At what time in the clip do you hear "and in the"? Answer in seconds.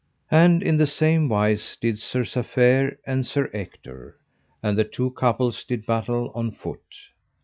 0.31-0.87